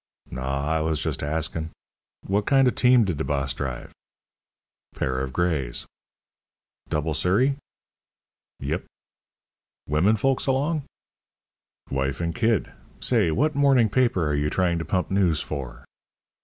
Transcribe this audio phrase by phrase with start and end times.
[0.31, 1.69] "Naw, I was just askin'.
[2.27, 3.91] Wot kind o' team did de boss drive?"
[4.95, 5.85] "Pair of grays."
[6.89, 7.55] "Double surrey?"
[8.61, 8.83] "Yep."
[9.87, 10.85] "Women folks along?"
[11.91, 12.73] "Wife and kid.
[12.99, 15.85] Say, what morning paper are you trying to pump news for?"